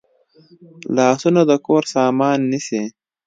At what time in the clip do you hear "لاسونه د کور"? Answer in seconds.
0.95-1.83